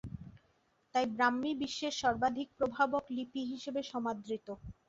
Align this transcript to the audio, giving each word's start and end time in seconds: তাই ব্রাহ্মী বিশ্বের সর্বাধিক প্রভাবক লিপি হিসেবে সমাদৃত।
তাই 0.95 1.05
ব্রাহ্মী 1.13 1.51
বিশ্বের 1.61 1.93
সর্বাধিক 2.01 2.47
প্রভাবক 2.57 3.03
লিপি 3.15 3.41
হিসেবে 3.51 3.81
সমাদৃত। 3.91 4.47